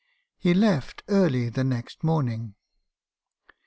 He 0.39 0.55
left 0.55 1.03
early 1.09 1.49
the 1.49 1.63
next 1.63 2.03
morning. 2.03 2.55